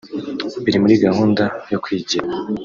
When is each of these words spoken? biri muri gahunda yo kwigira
biri 0.63 0.77
muri 0.83 0.95
gahunda 1.05 1.43
yo 1.71 1.79
kwigira 1.83 2.25